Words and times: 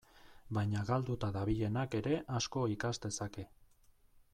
Baina 0.57 0.81
galduta 0.87 1.29
dabilenak 1.37 1.99
ere 2.01 2.19
asko 2.41 2.67
ikas 2.79 2.95
dezake. 3.05 3.51